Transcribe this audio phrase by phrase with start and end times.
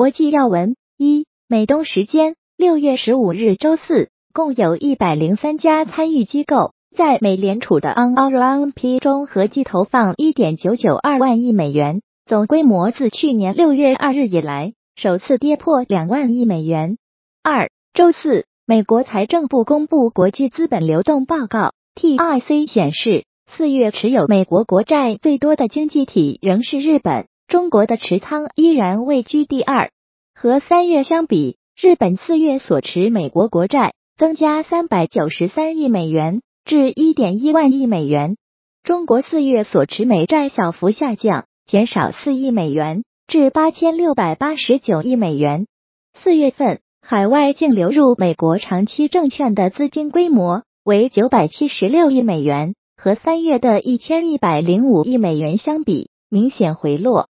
[0.00, 16.96] 国际要闻：一、美东时间六月十五日周四，共有一百零三家参与机构在美联储的 On Our Own P 中合计投放一点九九二万亿美元，总规模自去年六月二日以来首次跌破两万亿美元。
[17.42, 27.26] 二、周四，美国财政部公布国际资本流动报告 （TIC） 显示，四月持有美国国债最多的经济体仍是日本。
[27.50, 29.90] 中国的持仓依然位居第二，
[30.36, 38.36] 和三月相比，日本四月所持美国国债增加三百九十三亿美元至一点一万亿美元，
[38.84, 45.66] 中国四月所持美债小幅下降，减少四亿美元至八千六百八十九亿美元。
[46.22, 57.28] 四月份海外净流入美国长期证券的资金规模为九百七十六亿美元，和三月的一千一百零五亿美元相比，明显回落。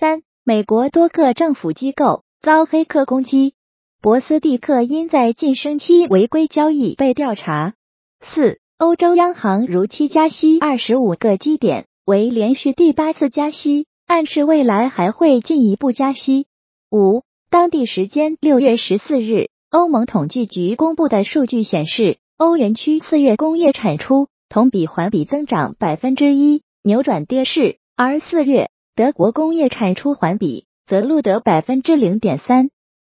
[0.00, 3.54] 三、美国多个政府机构遭黑客攻击，
[4.00, 7.74] 博斯蒂克因在晋升期违规交易被调查。
[8.20, 16.46] 四、欧洲央行如期加息二十五个基点，为连续第八次加息，暗示未来还会进一步加息。
[16.92, 28.70] 五、当地时间六月十四日，欧盟统计局公布的数据显示，欧元区四月工业产出同比环比增长百分之一，扭转跌势，而四月。
[28.98, 32.68] 德国工业产出环比则录得百分之零点三。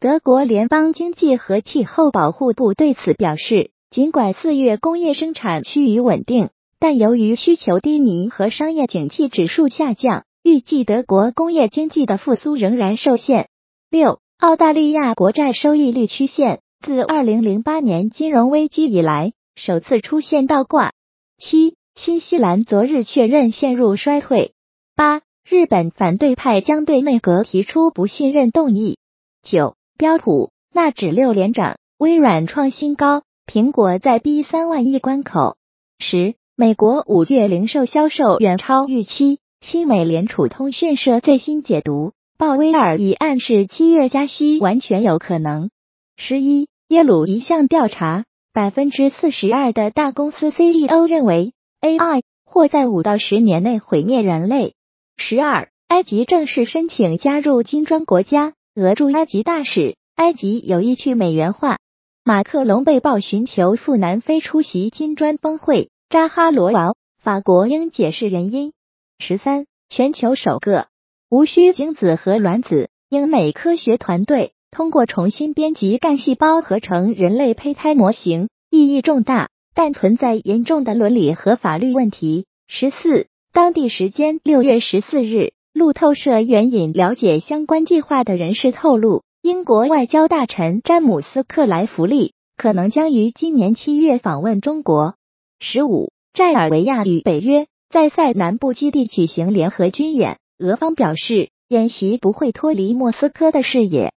[0.00, 13.48] 德国联邦经济和气候保护部对此表示，尽管四月工业生产趋于稳定，但由于需求低迷和商业景气指数下降，预计德国工业经济的复苏仍然受限。
[13.88, 20.90] 六、澳大利亚国债收益率曲线自二零零八年金融危机以来首次出现倒挂。
[21.38, 24.54] 七、新西兰昨日确认陷入衰退。
[24.96, 25.20] 八。
[25.50, 28.98] 日本反对派将对内阁提出不信任动议。
[29.42, 35.56] 九，标普纳指六连涨，微软创新高，苹果在逼三万亿关口。
[35.98, 39.38] 十，美国五月零售销售远超预期。
[39.62, 45.70] 新美联储通讯社最新解读，鲍威尔已暗示七月加息完全有可能。
[46.18, 54.74] 十一，耶鲁一项调查，百分之四十二的大公司 CEO 认为 AI 或在五到十年内毁灭人类。
[55.20, 58.54] 十二，埃及正式申请加入金砖国家。
[58.76, 61.78] 俄驻埃及大使，埃及有意去美元化。
[62.24, 65.90] 马克龙被曝寻求赴南非出席金砖峰会。
[66.08, 68.72] 扎哈罗娃，法国应解释原因。
[69.18, 70.86] 十三，全球首个
[71.28, 82.46] 无需精子和卵子，英美科学团队通过重新编辑干细胞合成人类胚胎模型，意义重大，但存在严重的伦理和法律问题。
[82.68, 83.26] 十四。
[83.58, 95.16] 当地时间六月十四日，路透社援引了解相关计划的人士透露，英国外交大臣詹姆斯克莱弗利可能将于今年七月访问中国。
[95.58, 104.12] 十五，塞尔维亚与北约在塞南部基地举行联合军演，俄方表示演习不会脱离莫斯科的视野。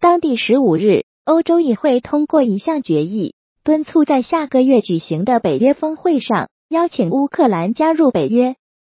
[0.00, 8.56] 当地十五日，欧洲议会通过一项决议，敦促在下个月举行的北约峰会上邀请乌克兰加入北约。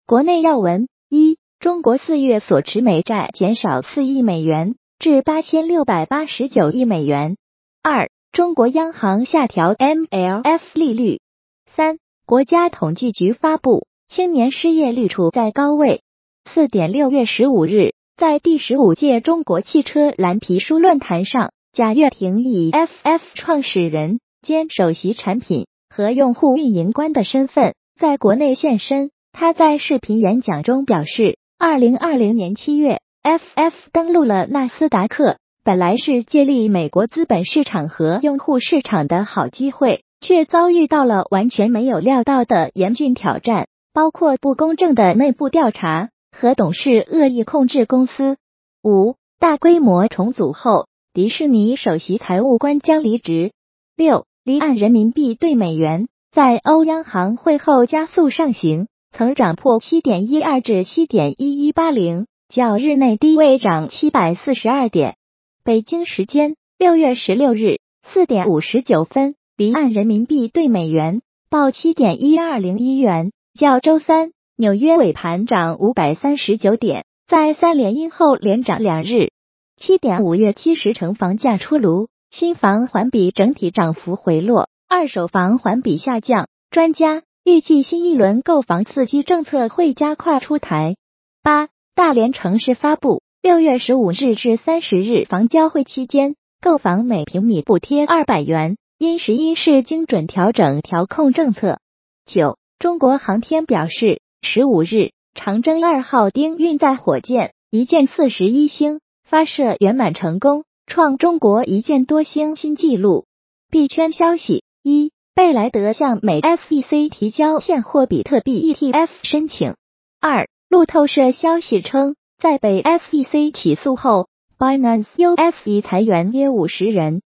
[0.08, 7.36] 国内要闻：一、中国四月所持美债减少四亿美元，至八千六百八十九亿美元。
[7.82, 11.20] 二、中国央行下调 MLF 利率。
[11.66, 16.00] 三、国家统计局发布青年失业率处在高位。
[16.46, 29.10] 四点六月十五日，在第十五届中国汽车蓝皮书论坛上，贾跃亭以 FF 创始人兼首席产品和用户运营官的身份在国内现身。
[29.40, 48.38] 他在视频演讲中表示，二零二零年七月，FF 登陆了纳斯达克，本来是借力美国资本市场和用户市场的好机会，却遭遇到了完全没有料到的严峻挑战，包括不公正的内部调查和董事恶意控制公司。
[48.82, 53.52] 五大规模重组后，迪士尼首席财务官将离职。
[53.96, 58.88] 六离岸人民币对美元在欧央行会后加速上行。
[59.10, 65.16] 曾涨破七点一二至七点一一八零，较日内低位涨七百四十二点。
[65.64, 79.30] 北京时间六月十六日四点五十九分，离岸人民币对美元报七点一二零一元，较周三纽约尾盘涨五百三十九点，在三连阴后连涨两日。
[79.76, 86.48] 七点五月七十城房价出炉，新房环比整体涨幅回落，二手房环比下降。
[86.70, 87.22] 专家。
[87.48, 90.96] 预计新一轮购房刺激政策会加快出台。
[91.42, 101.78] 八大连城市发布六月十五日至三十日房交会期间，购房每平米补贴二百元，因十一市精准调整调控政策。
[102.26, 113.24] 九，中国航天表示，十五日长征二号丁运载火箭一箭四十一星发射圆满成功，创中国一箭多星新纪录。
[113.70, 115.12] 币圈消息一。
[115.38, 119.76] 贝莱德向美 SEC 提交现货比特币 ETF 申请。
[120.20, 124.26] 二，路透社消息称，在被 SEC 起诉后
[124.58, 127.22] ，Binance US 已裁员约五十人。